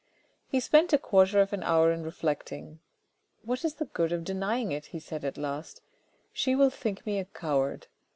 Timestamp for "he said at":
4.87-5.37